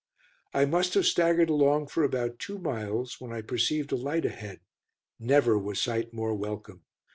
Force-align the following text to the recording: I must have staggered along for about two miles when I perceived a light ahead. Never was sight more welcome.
I 0.51 0.65
must 0.65 0.95
have 0.95 1.05
staggered 1.05 1.51
along 1.51 1.85
for 1.89 2.03
about 2.03 2.39
two 2.39 2.57
miles 2.57 3.21
when 3.21 3.31
I 3.31 3.43
perceived 3.43 3.91
a 3.91 3.95
light 3.95 4.25
ahead. 4.25 4.61
Never 5.19 5.59
was 5.59 5.79
sight 5.79 6.11
more 6.11 6.33
welcome. 6.33 6.81